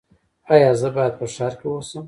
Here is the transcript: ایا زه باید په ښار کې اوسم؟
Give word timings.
ایا 0.53 0.71
زه 0.79 0.89
باید 0.95 1.13
په 1.19 1.25
ښار 1.33 1.53
کې 1.59 1.65
اوسم؟ 1.69 1.99